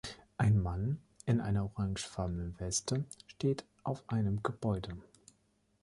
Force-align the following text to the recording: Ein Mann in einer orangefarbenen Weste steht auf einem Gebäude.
Ein 0.39 0.59
Mann 0.59 0.97
in 1.27 1.39
einer 1.41 1.63
orangefarbenen 1.65 2.59
Weste 2.59 3.05
steht 3.27 3.65
auf 3.83 4.03
einem 4.07 4.41
Gebäude. 4.41 4.97